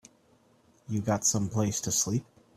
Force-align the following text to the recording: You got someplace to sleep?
You 0.89 0.99
got 0.99 1.25
someplace 1.25 1.79
to 1.81 1.91
sleep? 1.91 2.25